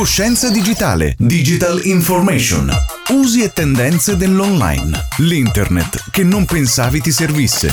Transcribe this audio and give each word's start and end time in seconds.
Coscienza 0.00 0.48
digitale, 0.48 1.14
digital 1.18 1.78
information, 1.84 2.72
usi 3.10 3.42
e 3.42 3.52
tendenze 3.52 4.16
dell'online, 4.16 4.98
l'internet 5.18 6.04
che 6.10 6.22
non 6.24 6.46
pensavi 6.46 7.02
ti 7.02 7.12
servisse. 7.12 7.68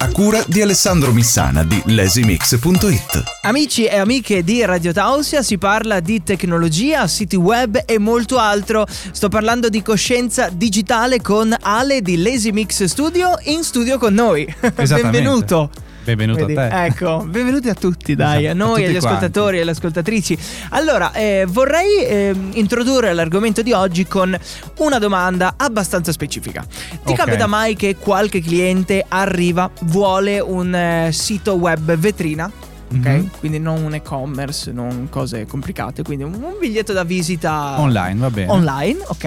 A 0.00 0.08
cura 0.08 0.44
di 0.46 0.60
Alessandro 0.60 1.10
Missana 1.10 1.64
di 1.64 1.82
lasimix.it. 1.86 3.22
Amici 3.40 3.86
e 3.86 3.96
amiche 3.96 4.44
di 4.44 4.62
Radio 4.62 4.92
Tausia, 4.92 5.40
si 5.40 5.56
parla 5.56 6.00
di 6.00 6.22
tecnologia, 6.22 7.06
siti 7.06 7.36
web 7.36 7.82
e 7.86 7.98
molto 7.98 8.36
altro. 8.36 8.86
Sto 8.86 9.30
parlando 9.30 9.70
di 9.70 9.80
coscienza 9.80 10.50
digitale 10.50 11.22
con 11.22 11.56
Ale 11.58 12.02
di 12.02 12.22
Lazy 12.22 12.50
Mix 12.50 12.84
Studio 12.84 13.38
in 13.44 13.62
studio 13.62 13.96
con 13.96 14.12
noi. 14.12 14.46
Benvenuto. 14.76 15.70
Benvenuto 16.02 16.46
Vedi? 16.46 16.58
a 16.58 16.68
te. 16.68 16.84
Ecco, 16.86 17.24
benvenuti 17.26 17.68
a 17.68 17.74
tutti, 17.74 18.14
dai, 18.14 18.46
esatto, 18.46 18.62
a 18.62 18.66
noi, 18.66 18.84
a 18.84 18.88
agli 18.88 18.96
ascoltatori 18.96 19.58
e 19.58 19.60
alle 19.60 19.70
ascoltatrici. 19.72 20.38
Allora, 20.70 21.12
eh, 21.12 21.44
vorrei 21.46 22.04
eh, 22.04 22.34
introdurre 22.52 23.12
l'argomento 23.12 23.62
di 23.62 23.72
oggi 23.72 24.06
con 24.06 24.36
una 24.78 24.98
domanda 24.98 25.54
abbastanza 25.56 26.10
specifica. 26.12 26.64
Ti 26.70 27.12
okay. 27.12 27.14
capita 27.14 27.46
mai 27.46 27.76
che 27.76 27.96
qualche 27.96 28.40
cliente 28.40 29.04
arriva, 29.06 29.70
vuole 29.82 30.40
un 30.40 30.74
eh, 30.74 31.10
sito 31.12 31.54
web 31.54 31.94
vetrina? 31.96 32.50
Ok? 32.92 33.08
Mm-hmm. 33.08 33.26
Quindi 33.38 33.58
non 33.58 33.82
un 33.82 33.94
e-commerce, 33.94 34.72
non 34.72 35.08
cose 35.08 35.46
complicate, 35.46 36.02
quindi 36.02 36.24
un, 36.24 36.54
biglietto 36.58 36.92
da 36.92 37.04
visita 37.04 37.80
online, 37.80 38.18
va 38.18 38.30
bene. 38.30 38.50
Online, 38.50 38.98
ok? 39.06 39.24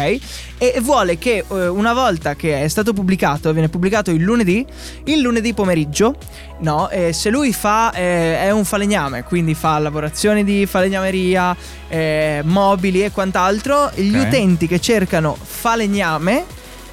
E 0.57 0.79
vuole 0.81 1.17
che 1.17 1.45
eh, 1.47 1.67
una 1.67 1.93
volta 1.93 2.35
che 2.35 2.61
è 2.61 2.67
stato 2.67 2.93
pubblicato, 2.93 3.51
viene 3.53 3.69
pubblicato 3.69 4.11
il 4.11 4.21
lunedì, 4.21 4.65
il 5.05 5.19
lunedì 5.19 5.53
pomeriggio, 5.53 6.15
no, 6.59 6.89
eh, 6.89 7.13
se 7.13 7.29
lui 7.29 7.53
fa 7.53 7.91
eh, 7.93 8.39
è 8.41 8.51
un 8.51 8.65
falegname, 8.65 9.23
quindi 9.23 9.53
fa 9.53 9.79
lavorazioni 9.79 10.43
di 10.43 10.65
falegnameria, 10.65 11.55
eh, 11.87 12.41
mobili 12.43 13.03
e 13.03 13.11
quant'altro, 13.11 13.85
okay. 13.85 14.03
gli 14.03 14.17
utenti 14.17 14.67
che 14.67 14.79
cercano 14.79 15.37
falegname 15.39 16.43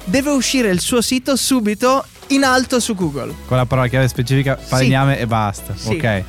deve 0.05 0.31
uscire 0.31 0.69
il 0.69 0.79
suo 0.79 1.01
sito 1.01 1.35
subito 1.35 2.05
in 2.27 2.43
alto 2.43 2.79
su 2.79 2.95
Google. 2.95 3.33
Con 3.45 3.57
la 3.57 3.65
parola 3.65 3.87
chiave 3.87 4.07
specifica 4.07 4.55
falegname 4.55 5.15
sì. 5.15 5.21
e 5.21 5.27
basta. 5.27 5.75
Sì. 5.75 5.89
Ok 5.89 6.23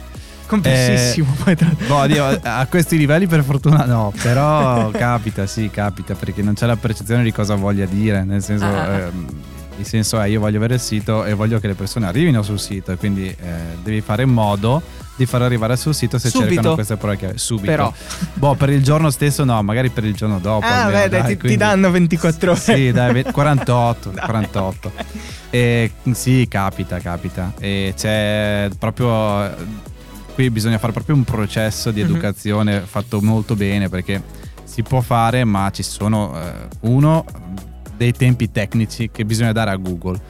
complessissimo. 0.53 1.33
Eh, 1.33 1.42
poi 1.42 1.56
tra... 1.56 1.70
boh, 1.86 2.06
Dio, 2.06 2.41
a 2.42 2.67
questi 2.69 2.98
livelli 2.98 3.27
per 3.27 3.42
fortuna 3.42 3.84
no, 3.84 4.12
però 4.20 4.91
capita, 4.91 5.47
sì, 5.47 5.70
capita, 5.70 6.14
perché 6.14 6.42
non 6.42 6.55
c'è 6.55 6.67
la 6.67 6.77
percezione 6.77 7.22
di 7.22 7.33
cosa 7.33 7.55
voglia 7.55 7.86
dire, 7.86 8.25
nel 8.25 8.42
senso... 8.42 8.64
Ah. 8.64 8.89
Eh, 8.89 9.50
il 9.78 9.86
senso 9.86 10.20
è 10.20 10.27
io 10.27 10.39
voglio 10.39 10.58
avere 10.58 10.75
il 10.75 10.80
sito 10.80 11.25
e 11.25 11.33
voglio 11.33 11.58
che 11.58 11.67
le 11.67 11.75
persone 11.75 12.06
arrivino 12.06 12.42
sul 12.42 12.61
sito 12.61 12.92
e 12.92 12.97
quindi 12.97 13.27
eh, 13.27 13.36
devi 13.83 14.03
fare 14.03 14.23
in 14.23 14.28
modo 14.28 14.83
di 15.17 15.27
far 15.27 15.42
arrivare 15.42 15.77
sul 15.77 15.95
sito 15.95 16.19
se 16.19 16.28
subito. 16.28 16.53
cercano 16.53 16.75
queste 16.75 16.97
prove 16.97 17.17
chiave 17.17 17.39
subito. 17.39 17.70
Però. 17.70 17.92
Boh, 18.34 18.55
per 18.55 18.69
il 18.70 18.83
giorno 18.83 19.11
stesso 19.11 19.45
no, 19.45 19.62
magari 19.62 19.89
per 19.89 20.05
il 20.05 20.14
giorno 20.14 20.39
dopo. 20.39 20.67
Ah, 20.67 20.84
almeno, 20.84 21.00
beh, 21.00 21.08
dai, 21.08 21.20
ti, 21.20 21.36
quindi... 21.36 21.48
ti, 21.48 21.56
danno 21.56 21.91
24 21.91 22.50
ore. 22.50 22.61
Sì, 22.61 22.92
dai, 22.92 23.25
48, 23.25 24.11
dai. 24.14 24.25
48. 24.25 24.92
E, 25.50 25.92
sì, 26.12 26.47
capita, 26.48 26.98
capita. 26.98 27.53
E 27.58 27.95
c'è 27.97 28.69
proprio 28.78 29.91
qui 30.35 30.51
bisogna 30.51 30.79
fare 30.79 30.93
proprio 30.93 31.15
un 31.15 31.25
processo 31.25 31.91
di 31.91 32.03
mhm. 32.03 32.11
educazione 32.11 32.73
mm-hmm. 32.75 32.85
fatto 32.85 33.21
molto 33.21 33.55
bene 33.55 33.89
perché 33.89 34.23
si 34.65 34.83
può 34.83 35.01
fare 35.01 35.45
ma 35.45 35.71
ci 35.71 35.83
sono 35.83 36.35
eh, 36.39 36.53
uno 36.81 37.25
dei 37.97 38.13
tempi 38.13 38.51
tecnici 38.51 39.11
che 39.13 39.25
bisogna 39.25 39.53
dare 39.53 39.71
a 39.71 39.77
Google 39.77 40.21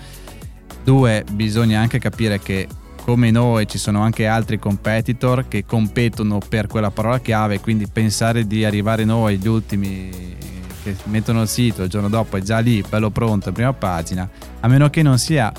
due 0.84 1.24
bisogna 1.32 1.80
anche 1.80 1.98
capire 1.98 2.40
che 2.40 2.66
come 3.04 3.30
noi 3.30 3.66
ci 3.66 3.78
sono 3.78 4.00
anche 4.00 4.26
altri 4.26 4.58
competitor 4.58 5.48
che 5.48 5.64
competono 5.64 6.38
per 6.46 6.66
quella 6.66 6.90
parola 6.90 7.20
chiave 7.20 7.60
quindi 7.60 7.86
pensare 7.86 8.46
di 8.46 8.64
arrivare 8.64 9.04
noi 9.04 9.38
gli 9.38 9.48
ultimi 9.48 10.10
che 10.82 10.96
mettono 11.04 11.42
il 11.42 11.48
sito 11.48 11.84
il 11.84 11.88
giorno 11.88 12.08
dopo 12.08 12.36
è 12.36 12.40
già 12.40 12.58
lì 12.58 12.84
bello 12.88 13.10
pronto 13.10 13.52
prima 13.52 13.72
pagina 13.72 14.28
a 14.60 14.68
meno 14.68 14.90
che 14.90 15.02
non 15.02 15.18
sia 15.18 15.52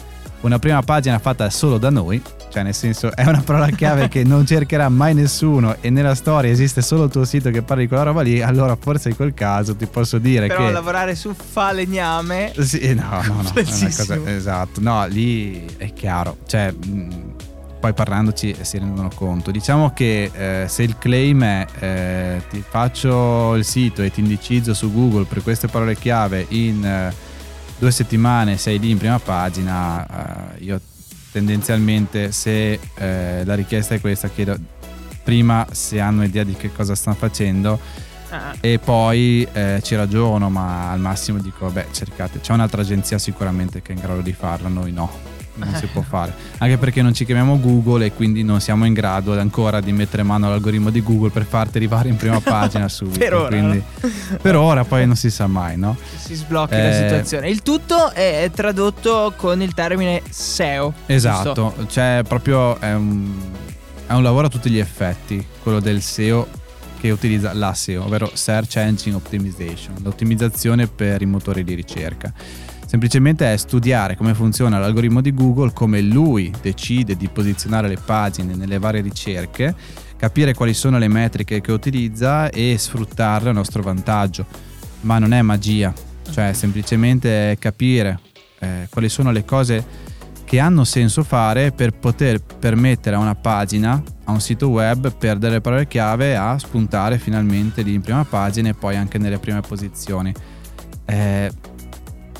una 0.44 0.60
prima 0.60 0.82
pagina 0.82 1.20
fatta 1.20 1.50
solo 1.50 1.78
da 1.78 1.90
noi 1.90 2.22
cioè, 2.54 2.62
nel 2.62 2.76
senso, 2.76 3.12
è 3.16 3.26
una 3.26 3.42
parola 3.42 3.68
chiave 3.72 4.08
che 4.09 4.24
non 4.24 4.46
cercherà 4.46 4.88
mai 4.88 5.16
nessuno 5.16 5.78
e 5.81 5.90
nella 5.90 6.14
storia 6.14 6.52
esiste 6.52 6.84
solo 6.84 7.06
il 7.06 7.09
tuo 7.09 7.26
sito 7.26 7.50
che 7.50 7.64
parla 7.64 7.81
di 7.81 7.88
quella 7.88 8.04
roba 8.04 8.22
lì, 8.22 8.44
allora 8.44 8.78
forse 8.80 9.09
in 9.09 9.16
quel 9.16 9.34
caso 9.34 9.76
ti 9.76 9.88
posso 9.88 10.20
dire 10.20 10.46
Però 10.46 10.68
che... 10.68 10.72
lavorare 10.72 11.16
su 11.16 11.34
falegname... 11.34 12.53
Sì, 12.59 12.94
no, 12.94 13.24
no, 13.26 13.42
no. 13.42 13.52
cosa, 13.56 14.20
esatto. 14.26 14.80
No, 14.82 15.03
lì 15.08 15.66
è 15.78 15.92
chiaro. 15.94 16.38
Cioè... 16.46 16.72
poi 17.80 17.94
parlandoci 17.94 18.56
si 18.62 18.78
rendono 18.78 19.09
conto. 19.16 19.50
Diciamo 19.50 19.92
che 19.92 20.30
eh, 20.32 20.68
se 20.68 20.84
il 20.84 20.96
claim 21.00 21.44
è 21.44 21.66
eh, 21.80 22.44
ti 22.52 22.64
faccio 22.70 23.56
il 23.56 23.66
sito 23.66 24.03
e 24.03 24.12
ti 24.12 24.20
indicizzo 24.20 24.76
su 24.76 24.94
Google 24.94 25.26
per 25.26 25.42
queste 25.42 25.68
parole 25.68 25.96
chiave 25.96 26.46
in 26.50 26.86
eh, 26.86 27.32
due 27.84 27.92
settimane 27.92 28.56
sei 28.56 28.80
lì 28.80 28.92
in 28.92 28.98
prima 28.98 29.20
pagina, 29.20 30.56
eh, 30.56 30.64
io 30.64 30.80
tendenzialmente 31.34 32.32
se 32.32 32.80
eh, 32.96 33.44
la 33.44 33.56
richiesta 33.56 33.94
è 33.94 34.00
questa 34.00 34.30
chiedo 34.30 34.58
prima 35.22 35.68
se 35.72 36.00
hanno 36.00 36.24
idea 36.24 36.46
di 36.46 36.54
che 36.54 36.72
cosa 36.72 36.96
stanno 36.96 37.18
facendo 37.18 37.78
ah. 38.30 38.56
e 38.62 38.80
poi 38.80 39.46
eh, 39.52 39.82
ci 39.84 39.96
ragiono 39.96 40.50
ma 40.50 40.92
al 40.92 41.00
massimo 41.00 41.40
dico 41.40 41.66
vabbè 41.66 41.88
cercate 41.92 42.40
c'è 42.40 42.54
un'altra 42.54 42.82
agenzia 42.82 43.18
sicuramente 43.18 43.82
che 43.82 43.92
è 43.92 43.96
in 43.96 44.02
grado 44.02 44.22
di 44.22 44.34
farlo 44.34 44.70
noi 44.70 44.92
no 44.94 45.33
non 45.56 45.74
si 45.75 45.88
può 45.88 46.02
fare. 46.02 46.34
Anche 46.58 46.78
perché 46.78 47.02
non 47.02 47.14
ci 47.14 47.25
chiamiamo 47.25 47.59
Google 47.59 48.06
e 48.06 48.14
quindi 48.14 48.44
non 48.44 48.59
siamo 48.59 48.86
in 48.86 48.94
grado 48.94 49.38
ancora 49.40 49.81
di 49.81 49.91
mettere 49.91 50.24
mano 50.24 50.47
all'algoritmo 50.47 50.90
di 50.90 51.02
Google 51.03 51.30
per 51.30 51.46
farti 51.46 51.78
arrivare 51.78 52.09
in 52.09 52.16
prima 52.16 52.40
pagina 52.40 52.88
subito. 52.90 53.19
per 53.19 53.34
ora. 53.34 53.47
Quindi, 53.47 53.84
per 54.41 54.56
ora 54.56 54.84
poi 54.84 55.06
non 55.06 55.16
si 55.16 55.30
sa 55.30 55.47
mai, 55.47 55.78
no? 55.78 55.96
Si 56.16 56.34
sblocca 56.34 56.78
eh, 56.78 56.84
la 56.84 56.94
situazione. 56.94 57.50
Il 57.50 57.62
tutto 57.62 58.12
è 58.12 58.50
tradotto 58.53 59.34
con 59.36 59.62
il 59.62 59.74
termine 59.74 60.22
SEO. 60.30 60.94
Esatto, 61.06 61.74
giusto? 61.75 61.88
cioè 61.91 62.24
proprio 62.28 62.80
è 62.80 62.94
un, 62.94 63.31
è 64.08 64.14
un 64.14 64.24
lavoro 64.24 64.47
a 64.47 64.50
tutti 64.50 64.70
gli 64.70 64.80
effetti, 64.80 65.46
quello 65.62 65.80
del 65.80 66.02
SEO 66.02 66.62
che 67.00 67.12
utilizza 67.12 67.53
la 67.53 67.74
SEO, 67.74 68.06
ovvero 68.06 68.31
Search 68.34 68.78
Engine 68.78 69.16
Optimization, 69.16 69.96
l'ottimizzazione 70.03 70.88
per 70.88 71.22
i 71.22 71.25
motori 71.25 71.64
di 71.64 71.74
ricerca 71.74 72.31
semplicemente 72.94 73.52
è 73.52 73.58
studiare 73.58 74.16
come 74.16 74.36
funziona 74.36 74.78
l'algoritmo 74.78 75.20
di 75.20 75.34
Google, 75.34 75.74
come 75.74 76.00
lui 76.00 76.54
decide 76.62 77.18
di 77.18 77.28
posizionare 77.28 77.88
le 77.88 77.98
pagine 77.98 78.54
nelle 78.54 78.78
varie 78.78 79.02
ricerche, 79.02 79.74
capire 80.16 80.54
quali 80.54 80.76
sono 80.76 81.00
le 81.00 81.08
metriche 81.08 81.59
che 81.59 81.72
utilizza 81.72 82.52
e 82.52 82.76
sfruttarle 82.78 83.50
a 83.50 83.52
nostro 83.52 83.82
vantaggio. 83.82 84.46
Ma 85.02 85.18
non 85.18 85.34
è 85.34 85.42
magia, 85.42 85.92
cioè 86.30 86.53
semplicemente 86.53 87.58
capire 87.58 88.20
eh, 88.59 88.88
quali 88.92 89.09
sono 89.09 89.32
le 89.32 89.44
cose 89.44 89.84
che 90.46 90.59
hanno 90.59 90.84
senso 90.84 91.24
fare 91.24 91.72
per 91.72 91.94
poter 91.94 92.44
permettere 92.44 93.16
a 93.16 93.20
una 93.20 93.34
pagina, 93.34 94.03
a 94.26 94.32
un 94.32 94.40
sito 94.40 94.70
web, 94.70 95.12
per 95.12 95.40
delle 95.40 95.62
parole 95.62 95.88
chiave 95.88 96.36
a 96.36 96.59
spuntare 96.59 97.18
finalmente 97.18 97.82
lì 97.82 97.96
in 97.96 98.02
prima 98.02 98.24
pagina 98.24 98.70
e 98.70 98.76
poi 98.76 98.96
anche 98.98 99.18
nelle 99.18 99.40
prime 99.40 99.62
posizioni. 99.62 100.32
Eh, 101.06 101.52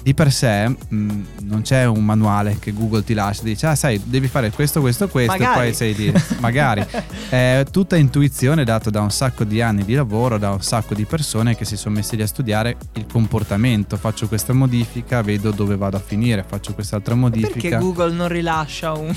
di 0.04 0.14
per 0.14 0.32
sé 0.32 0.68
mh, 0.68 0.76
mm, 0.94 1.24
non 1.44 1.62
c'è 1.62 1.86
un 1.86 2.04
manuale 2.04 2.58
che 2.60 2.74
Google 2.74 3.04
ti 3.04 3.14
lascia, 3.14 3.44
dice 3.44 3.68
ah 3.68 3.76
sai 3.76 4.02
devi 4.04 4.28
fare 4.28 4.52
questo, 4.52 4.82
questo, 4.82 5.08
questo 5.08 5.32
magari. 5.32 5.52
e 5.52 5.64
poi 5.64 5.74
sei 5.74 5.96
lì, 5.96 6.14
magari. 6.40 6.86
È 7.30 7.66
tutta 7.72 7.96
intuizione 7.96 8.66
data 8.66 8.90
da 8.90 9.00
un 9.00 9.10
sacco 9.10 9.46
di 9.46 9.62
anni 9.62 9.86
di 9.86 9.94
lavoro, 9.94 10.38
da 10.38 10.52
un 10.52 10.62
sacco 10.62 10.94
di 10.94 11.06
persone 11.06 11.56
che 11.56 11.64
si 11.64 11.78
sono 11.78 11.96
messi 11.96 12.18
lì 12.18 12.22
a 12.22 12.28
studiare 12.28 12.76
il 12.94 13.06
comportamento, 13.10 13.96
faccio 13.96 14.28
questa 14.28 14.54
modifica, 14.54 15.22
vedo 15.22 15.52
dove 15.52 15.78
vado 15.78 15.98
a 15.98 16.02
finire, 16.02 16.44
faccio 16.46 16.74
quest'altra 16.74 17.16
modifica. 17.16 17.54
Perché 17.54 17.78
Google 17.78 18.12
non 18.12 18.28
rilascia 18.28 18.92
un... 18.92 19.08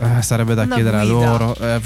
eh, 0.00 0.22
sarebbe 0.22 0.54
da 0.54 0.62
Una 0.62 0.74
chiedere 0.74 0.98
guida. 1.00 1.12
a 1.12 1.30
loro. 1.30 1.56
Eh, 1.56 1.80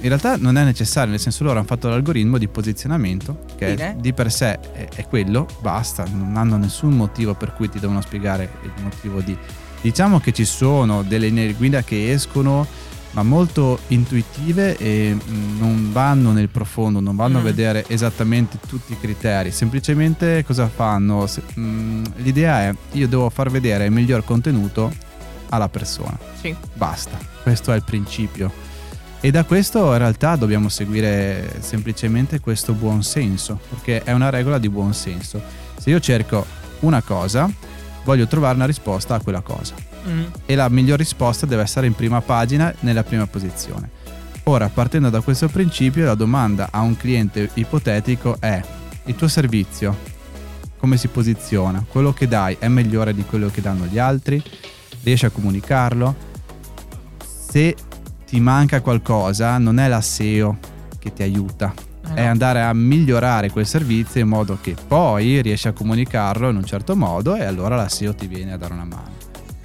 in 0.00 0.08
realtà 0.08 0.36
non 0.36 0.56
è 0.56 0.64
necessario, 0.64 1.10
nel 1.10 1.20
senso 1.20 1.42
loro 1.44 1.58
hanno 1.58 1.66
fatto 1.66 1.88
l'algoritmo 1.88 2.38
di 2.38 2.46
posizionamento 2.46 3.44
che 3.56 3.74
Bene. 3.74 3.96
di 4.00 4.12
per 4.12 4.30
sé 4.30 4.58
è, 4.72 4.88
è, 4.94 5.06
quello, 5.06 5.46
basta, 5.60 6.04
non 6.04 6.36
hanno 6.36 6.56
nessun 6.56 6.94
motivo 6.94 7.34
per 7.34 7.52
cui 7.52 7.68
ti 7.68 7.78
devono 7.78 8.00
spiegare 8.00 8.50
il 8.62 8.72
motivo 8.82 9.20
di... 9.20 9.36
Diciamo 9.80 10.18
che 10.20 10.32
ci 10.32 10.44
sono 10.44 11.02
delle 11.02 11.28
linee 11.28 11.52
guida 11.52 11.82
che 11.82 12.12
escono 12.12 12.66
ma 13.12 13.22
molto 13.22 13.78
intuitive 13.88 14.76
e 14.76 15.14
mm, 15.14 15.58
non 15.58 15.92
vanno 15.92 16.32
nel 16.32 16.48
profondo, 16.48 17.00
non 17.00 17.16
vanno 17.16 17.38
mm. 17.38 17.40
a 17.40 17.44
vedere 17.44 17.84
esattamente 17.88 18.58
tutti 18.66 18.92
i 18.92 18.98
criteri, 19.00 19.50
semplicemente 19.50 20.44
cosa 20.44 20.68
fanno? 20.68 21.26
Se, 21.26 21.42
mh, 21.54 21.60
mm, 21.60 22.04
l'idea 22.16 22.68
è 22.68 22.74
io 22.92 23.08
devo 23.08 23.30
far 23.30 23.50
vedere 23.50 23.86
il 23.86 23.92
miglior 23.92 24.24
contenuto 24.24 24.92
alla 25.48 25.68
persona. 25.68 26.16
Sì. 26.40 26.54
Basta, 26.74 27.18
questo 27.42 27.72
è 27.72 27.76
il 27.76 27.82
principio 27.82 28.66
e 29.20 29.30
da 29.30 29.44
questo 29.44 29.92
in 29.92 29.98
realtà 29.98 30.36
dobbiamo 30.36 30.68
seguire 30.68 31.56
semplicemente 31.60 32.40
questo 32.40 32.72
buon 32.72 33.02
senso, 33.02 33.58
perché 33.68 34.02
è 34.02 34.12
una 34.12 34.30
regola 34.30 34.58
di 34.58 34.68
buon 34.68 34.94
senso. 34.94 35.42
Se 35.76 35.90
io 35.90 36.00
cerco 36.00 36.46
una 36.80 37.02
cosa, 37.02 37.50
voglio 38.04 38.26
trovare 38.26 38.54
una 38.54 38.66
risposta 38.66 39.16
a 39.16 39.20
quella 39.20 39.40
cosa. 39.40 39.74
Mm. 40.08 40.24
E 40.46 40.54
la 40.54 40.68
miglior 40.68 40.98
risposta 40.98 41.46
deve 41.46 41.62
essere 41.62 41.86
in 41.86 41.94
prima 41.94 42.20
pagina, 42.20 42.72
nella 42.80 43.02
prima 43.02 43.26
posizione. 43.26 43.90
Ora, 44.44 44.68
partendo 44.68 45.10
da 45.10 45.20
questo 45.20 45.48
principio, 45.48 46.06
la 46.06 46.14
domanda 46.14 46.68
a 46.70 46.80
un 46.80 46.96
cliente 46.96 47.50
ipotetico 47.54 48.36
è: 48.40 48.62
il 49.04 49.14
tuo 49.16 49.28
servizio 49.28 50.16
come 50.78 50.96
si 50.96 51.08
posiziona? 51.08 51.84
Quello 51.86 52.12
che 52.12 52.28
dai 52.28 52.56
è 52.58 52.68
migliore 52.68 53.12
di 53.12 53.24
quello 53.24 53.48
che 53.48 53.60
danno 53.60 53.84
gli 53.86 53.98
altri? 53.98 54.42
Riesci 55.02 55.26
a 55.26 55.30
comunicarlo? 55.30 56.14
Se 57.50 57.74
ti 58.28 58.40
manca 58.40 58.82
qualcosa, 58.82 59.56
non 59.56 59.78
è 59.78 59.88
la 59.88 60.02
SEO 60.02 60.58
che 60.98 61.14
ti 61.14 61.22
aiuta, 61.22 61.72
è 62.12 62.24
andare 62.24 62.62
a 62.62 62.74
migliorare 62.74 63.50
quel 63.50 63.66
servizio 63.66 64.20
in 64.20 64.28
modo 64.28 64.58
che 64.60 64.76
poi 64.86 65.40
riesci 65.40 65.66
a 65.66 65.72
comunicarlo 65.72 66.50
in 66.50 66.56
un 66.56 66.64
certo 66.64 66.94
modo 66.94 67.36
e 67.36 67.44
allora 67.44 67.76
la 67.76 67.88
SEO 67.88 68.14
ti 68.14 68.26
viene 68.26 68.52
a 68.52 68.58
dare 68.58 68.74
una 68.74 68.84
mano. 68.84 69.16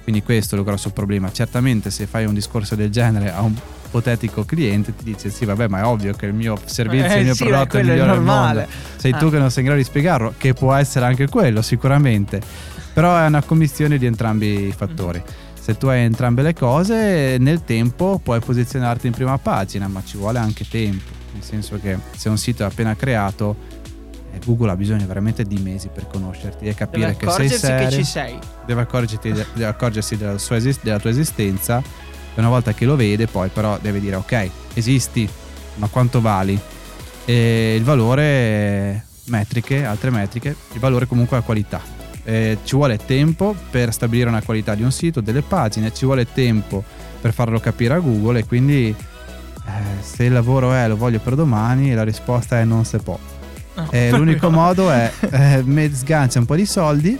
Quindi 0.02 0.22
questo 0.22 0.54
è 0.54 0.58
il 0.58 0.64
grosso 0.64 0.90
problema. 0.90 1.30
Certamente 1.30 1.90
se 1.90 2.06
fai 2.06 2.24
un 2.24 2.32
discorso 2.34 2.74
del 2.74 2.90
genere 2.90 3.32
a 3.32 3.42
un 3.42 3.54
ipotetico 3.86 4.44
cliente 4.44 4.94
ti 4.96 5.04
dice 5.04 5.30
sì 5.30 5.44
vabbè 5.44 5.68
ma 5.68 5.80
è 5.80 5.84
ovvio 5.84 6.12
che 6.14 6.26
il 6.26 6.34
mio 6.34 6.58
servizio, 6.64 7.12
eh, 7.12 7.18
il 7.18 7.24
mio 7.24 7.34
sì, 7.34 7.44
prodotto 7.44 7.76
è 7.76 7.80
il 7.80 7.86
migliore 7.86 8.12
del 8.12 8.20
mondo. 8.20 8.66
Sei 8.96 9.12
ah. 9.12 9.16
tu 9.18 9.30
che 9.30 9.38
non 9.38 9.50
sei 9.50 9.60
in 9.60 9.66
grado 9.66 9.82
di 9.82 9.86
spiegarlo, 9.86 10.34
che 10.38 10.54
può 10.54 10.72
essere 10.72 11.04
anche 11.04 11.28
quello 11.28 11.60
sicuramente. 11.60 12.40
Però 12.94 13.16
è 13.16 13.26
una 13.26 13.42
commissione 13.42 13.98
di 13.98 14.06
entrambi 14.06 14.68
i 14.68 14.72
fattori. 14.72 15.22
Se 15.64 15.78
tu 15.78 15.86
hai 15.86 16.02
entrambe 16.02 16.42
le 16.42 16.52
cose, 16.52 17.38
nel 17.38 17.64
tempo 17.64 18.20
puoi 18.22 18.38
posizionarti 18.38 19.06
in 19.06 19.14
prima 19.14 19.38
pagina, 19.38 19.88
ma 19.88 20.02
ci 20.04 20.18
vuole 20.18 20.38
anche 20.38 20.68
tempo. 20.68 21.10
Nel 21.32 21.42
senso 21.42 21.80
che 21.80 21.96
se 22.14 22.28
un 22.28 22.36
sito 22.36 22.64
è 22.64 22.66
appena 22.66 22.94
creato, 22.94 23.56
eh, 24.34 24.40
Google 24.44 24.72
ha 24.72 24.76
bisogno 24.76 25.06
veramente 25.06 25.42
di 25.44 25.56
mesi 25.56 25.88
per 25.88 26.06
conoscerti 26.06 26.66
e 26.66 26.74
capire 26.74 27.16
che 27.16 27.30
sei 27.30 27.48
serio. 27.48 27.88
che 27.88 27.94
ci 27.94 28.04
sei. 28.04 28.38
Deve, 29.30 29.46
deve 29.54 29.66
accorgersi 29.70 30.18
della, 30.18 30.34
esist- 30.34 30.82
della 30.82 30.98
tua 30.98 31.08
esistenza. 31.08 31.78
E 31.78 32.38
una 32.38 32.50
volta 32.50 32.74
che 32.74 32.84
lo 32.84 32.94
vede, 32.94 33.26
poi 33.26 33.48
però 33.48 33.78
deve 33.80 34.00
dire: 34.00 34.16
Ok, 34.16 34.50
esisti, 34.74 35.26
ma 35.76 35.86
quanto 35.86 36.20
vali? 36.20 36.60
E 37.24 37.74
il 37.74 37.84
valore, 37.84 39.06
metriche, 39.28 39.82
altre 39.86 40.10
metriche, 40.10 40.54
il 40.74 40.78
valore 40.78 41.06
comunque 41.06 41.38
è 41.38 41.40
la 41.40 41.46
qualità. 41.46 41.93
Eh, 42.24 42.58
ci 42.64 42.74
vuole 42.74 42.98
tempo 42.98 43.54
per 43.70 43.92
stabilire 43.92 44.28
una 44.28 44.42
qualità 44.42 44.74
di 44.74 44.82
un 44.82 44.90
sito, 44.90 45.20
delle 45.20 45.42
pagine, 45.42 45.92
ci 45.92 46.06
vuole 46.06 46.26
tempo 46.32 46.82
per 47.20 47.32
farlo 47.32 47.60
capire 47.60 47.94
a 47.94 47.98
Google 47.98 48.40
e 48.40 48.46
quindi 48.46 48.94
eh, 49.66 50.02
se 50.02 50.24
il 50.24 50.32
lavoro 50.32 50.72
è 50.72 50.88
lo 50.88 50.96
voglio 50.96 51.20
per 51.20 51.34
domani, 51.34 51.94
la 51.94 52.04
risposta 52.04 52.58
è 52.58 52.64
non 52.64 52.84
se 52.84 52.98
può. 52.98 53.18
No. 53.76 53.88
Eh, 53.90 54.10
l'unico 54.10 54.48
modo 54.50 54.90
è 54.90 55.10
eh, 55.20 55.90
sgancia 55.92 56.38
un 56.38 56.46
po' 56.46 56.56
di 56.56 56.66
soldi, 56.66 57.18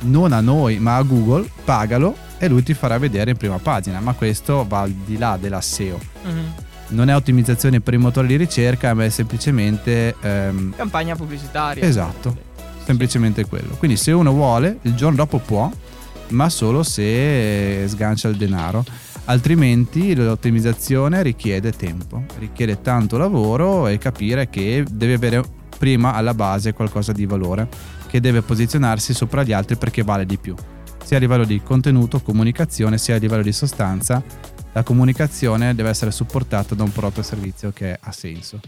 non 0.00 0.32
a 0.32 0.40
noi 0.40 0.78
ma 0.78 0.96
a 0.96 1.02
Google, 1.02 1.48
pagalo 1.64 2.28
e 2.38 2.48
lui 2.48 2.62
ti 2.62 2.72
farà 2.72 2.96
vedere 2.98 3.32
in 3.32 3.36
prima 3.36 3.58
pagina, 3.58 4.00
ma 4.00 4.14
questo 4.14 4.66
va 4.66 4.80
al 4.80 4.90
di 4.90 5.18
là 5.18 5.36
della 5.38 5.60
SEO. 5.60 5.98
Mm-hmm. 6.26 6.44
Non 6.88 7.08
è 7.10 7.14
ottimizzazione 7.14 7.80
per 7.80 7.94
i 7.94 7.98
motori 7.98 8.26
di 8.26 8.36
ricerca, 8.36 8.94
ma 8.94 9.04
è 9.04 9.10
semplicemente... 9.10 10.16
Ehm, 10.22 10.72
Campagna 10.74 11.14
pubblicitaria. 11.14 11.84
Esatto, 11.84 12.36
semplicemente 12.84 13.46
quello. 13.46 13.74
Quindi 13.76 13.96
se 13.96 14.12
uno 14.12 14.32
vuole, 14.32 14.78
il 14.82 14.94
giorno 14.94 15.16
dopo 15.16 15.38
può, 15.38 15.70
ma 16.28 16.48
solo 16.48 16.82
se 16.82 17.84
sgancia 17.88 18.28
il 18.28 18.36
denaro. 18.36 18.84
Altrimenti 19.26 20.14
l'ottimizzazione 20.14 21.22
richiede 21.22 21.72
tempo, 21.72 22.24
richiede 22.38 22.80
tanto 22.80 23.16
lavoro 23.16 23.86
e 23.86 23.98
capire 23.98 24.48
che 24.48 24.84
deve 24.90 25.14
avere 25.14 25.44
prima 25.78 26.14
alla 26.14 26.34
base 26.34 26.72
qualcosa 26.72 27.12
di 27.12 27.26
valore, 27.26 27.68
che 28.08 28.20
deve 28.20 28.42
posizionarsi 28.42 29.14
sopra 29.14 29.42
gli 29.42 29.52
altri 29.52 29.76
perché 29.76 30.02
vale 30.02 30.26
di 30.26 30.36
più 30.36 30.54
sia 31.10 31.18
a 31.18 31.22
livello 31.22 31.44
di 31.44 31.60
contenuto, 31.60 32.20
comunicazione, 32.20 32.96
sia 32.96 33.16
a 33.16 33.18
livello 33.18 33.42
di 33.42 33.50
sostanza. 33.50 34.22
La 34.72 34.84
comunicazione 34.84 35.74
deve 35.74 35.88
essere 35.88 36.12
supportata 36.12 36.76
da 36.76 36.84
un 36.84 36.92
prodotto 36.92 37.18
o 37.18 37.22
servizio 37.24 37.72
che 37.72 37.98
ha 38.00 38.12
senso. 38.12 38.60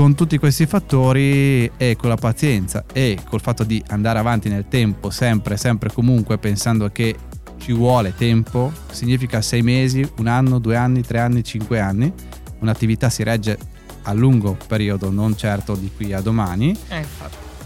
Con 0.00 0.14
tutti 0.14 0.38
questi 0.38 0.64
fattori 0.64 1.70
e 1.76 1.94
con 1.94 2.08
la 2.08 2.16
pazienza 2.16 2.86
e 2.90 3.18
col 3.28 3.42
fatto 3.42 3.64
di 3.64 3.84
andare 3.88 4.18
avanti 4.18 4.48
nel 4.48 4.64
tempo, 4.66 5.10
sempre, 5.10 5.58
sempre 5.58 5.92
comunque 5.92 6.38
pensando 6.38 6.88
che 6.88 7.14
ci 7.58 7.74
vuole 7.74 8.14
tempo, 8.16 8.72
significa 8.90 9.42
sei 9.42 9.60
mesi, 9.60 10.10
un 10.16 10.26
anno, 10.26 10.58
due 10.58 10.74
anni, 10.74 11.02
tre 11.02 11.18
anni, 11.18 11.44
cinque 11.44 11.80
anni. 11.80 12.10
Un'attività 12.60 13.10
si 13.10 13.22
regge 13.24 13.58
a 14.04 14.14
lungo 14.14 14.56
periodo, 14.66 15.10
non 15.10 15.36
certo 15.36 15.74
di 15.74 15.90
qui 15.94 16.14
a 16.14 16.22
domani. 16.22 16.74
Eh, 16.88 17.04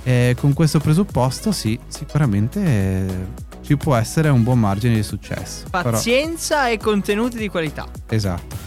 e 0.03 0.37
con 0.37 0.55
questo 0.55 0.81
presupposto, 0.81 1.53
sì, 1.53 1.79
sicuramente 1.87 3.29
ci 3.61 3.77
può 3.77 3.95
essere 3.95 4.29
un 4.29 4.43
buon 4.43 4.59
margine 4.59 4.97
di 4.97 5.05
successo. 5.05 5.67
Pazienza 5.71 6.63
però... 6.63 6.73
e 6.73 6.79
contenuti 6.79 7.37
di 7.37 7.49
qualità. 7.49 7.87
Esatto. 8.09 8.64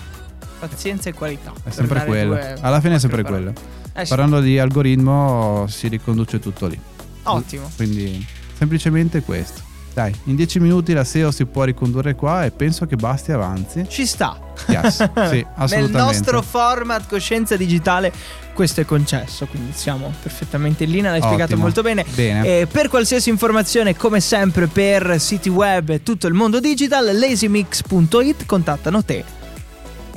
Pazienza 0.60 1.10
e 1.10 1.14
qualità. 1.14 1.54
È 1.64 1.70
sempre 1.70 2.06
quello. 2.06 2.38
Alla 2.62 2.82
fine 2.82 2.96
è 2.96 3.00
sempre 3.00 3.24
quello. 3.24 3.52
Eh, 3.94 4.04
sì. 4.04 4.10
Parlando 4.10 4.40
di 4.42 4.60
algoritmo 4.60 5.66
si 5.68 5.88
riconduce 5.88 6.40
tutto 6.40 6.68
lì. 6.68 6.80
Ottimo. 7.24 7.70
Quindi 7.76 8.26
semplicemente 8.56 9.22
questo. 9.22 9.66
Dai, 9.94 10.14
in 10.26 10.36
dieci 10.36 10.60
minuti 10.60 10.94
la 10.94 11.04
SEO 11.04 11.32
si 11.32 11.46
può 11.46 11.64
ricondurre 11.64 12.14
qua 12.14 12.46
e 12.46 12.52
penso 12.52 12.86
che 12.86 12.96
basti 12.96 13.32
avanzi. 13.32 13.86
Ci 13.90 14.06
sta. 14.06 14.40
Yes, 14.68 14.96
sì, 14.96 15.02
assolutamente. 15.56 15.76
Nel 15.76 15.90
nostro 15.92 16.44
format 16.44 17.08
coscienza 17.08 17.56
digitale 17.56 18.14
questo 18.54 18.82
è 18.82 18.86
concesso, 18.86 19.48
quindi 19.48 19.72
siamo 19.74 20.14
perfettamente 20.22 20.84
in 20.84 20.92
linea, 20.92 21.10
l'hai 21.10 21.20
Ottimo. 21.20 21.34
spiegato 21.34 21.60
molto 21.60 21.82
bene. 21.82 22.06
bene. 22.14 22.60
Eh, 22.60 22.68
per 22.68 22.90
qualsiasi 22.90 23.30
informazione, 23.30 23.96
come 23.96 24.20
sempre, 24.20 24.68
per 24.68 25.20
siti 25.20 25.50
web 25.50 25.90
e 25.90 26.04
tutto 26.04 26.28
il 26.28 26.36
mondo 26.36 26.60
digital, 26.60 27.18
lazymix.it 27.18 28.46
contattano 28.46 29.04
te 29.04 29.37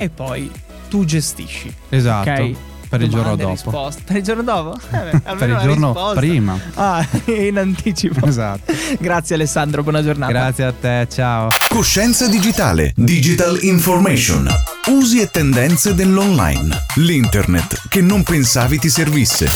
e 0.01 0.09
poi 0.09 0.49
tu 0.89 1.05
gestisci. 1.05 1.71
Esatto. 1.89 2.29
Ok? 2.31 2.55
Per 2.89 3.01
il 3.01 3.09
giorno 3.09 3.35
dopo. 3.35 3.51
Risposta. 3.51 4.01
Per 4.03 4.15
il 4.17 4.23
giorno 4.23 4.41
dopo? 4.41 4.77
Eh 4.91 5.11
beh, 5.11 5.19
per 5.37 5.49
il 5.49 5.57
giorno 5.61 5.93
risposta. 5.93 6.19
prima. 6.19 6.59
Ah, 6.73 7.07
in 7.31 7.57
anticipo. 7.57 8.25
Esatto. 8.25 8.73
Grazie 8.99 9.35
Alessandro, 9.35 9.83
buona 9.83 10.01
giornata. 10.03 10.31
Grazie 10.31 10.63
a 10.65 10.73
te, 10.73 11.07
ciao. 11.09 11.49
Coscienza 11.69 12.27
digitale, 12.27 12.91
digital 12.95 13.59
information. 13.61 14.49
Usi 14.87 15.21
e 15.21 15.29
tendenze 15.29 15.93
dell'online. 15.93 16.75
L'internet 16.95 17.83
che 17.87 18.01
non 18.01 18.23
pensavi 18.23 18.79
ti 18.79 18.89
servisse. 18.89 19.47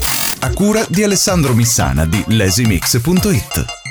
A 0.42 0.52
cura 0.52 0.86
di 0.88 1.04
Alessandro 1.04 1.54
Missana 1.56 2.06
di 2.06 2.24
lasimix.it. 2.28 3.85